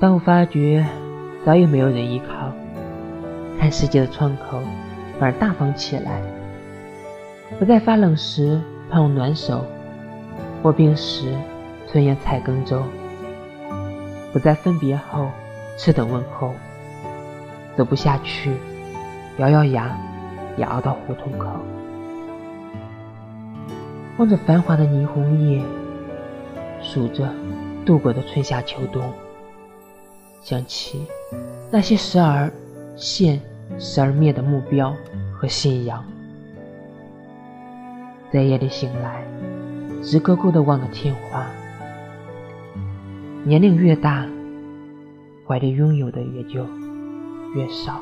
[0.00, 0.86] 当我发觉
[1.44, 2.50] 早已没有人依靠，
[3.58, 4.58] 看世界的窗口
[5.18, 6.22] 反而大方起来。
[7.58, 8.58] 不再发冷时
[8.88, 9.62] 盼望暖手，
[10.62, 11.34] 卧病时
[11.86, 12.78] 吞咽菜羹粥；
[14.32, 15.28] 不再分别后
[15.76, 16.54] 痴等问候，
[17.76, 18.54] 走不下去，
[19.36, 19.94] 咬咬牙
[20.56, 21.46] 也熬到胡同口。
[24.16, 25.62] 望着繁华的霓虹夜，
[26.80, 27.28] 数着
[27.84, 29.02] 度过的春夏秋冬，
[30.40, 31.06] 想起
[31.70, 32.52] 那些时而
[32.96, 33.40] 现、
[33.78, 34.94] 时而灭的目标
[35.32, 36.04] 和信仰。
[38.32, 39.24] 在夜里醒来，
[40.02, 41.46] 直勾勾地望着天花。
[43.44, 44.26] 年龄越大，
[45.46, 46.64] 怀里拥有的也就
[47.54, 48.00] 越少。